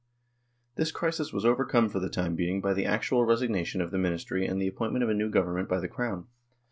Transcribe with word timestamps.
This 0.77 0.91
crisis 0.91 1.31
was 1.31 1.45
overcome 1.45 1.87
for 1.87 1.99
the 1.99 2.09
time 2.09 2.33
being 2.35 2.59
by 2.59 2.73
the 2.73 2.87
actual 2.87 3.23
resignation 3.23 3.81
of 3.81 3.91
the 3.91 3.99
Ministry 3.99 4.47
and 4.47 4.59
the 4.59 4.65
appointment 4.67 5.03
of 5.03 5.11
a 5.11 5.13
new 5.13 5.29
Government 5.29 5.69
by 5.69 5.79
the 5.79 5.87
Crown. 5.87 6.25